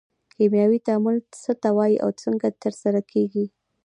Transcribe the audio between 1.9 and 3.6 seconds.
او څنګه ترسره کیږي